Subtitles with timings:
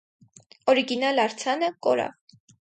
[0.73, 2.19] Օրիգինալ արձանը կորավ։